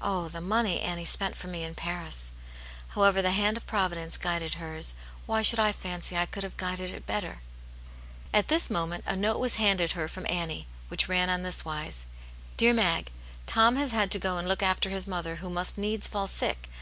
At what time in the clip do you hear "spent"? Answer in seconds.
1.04-1.36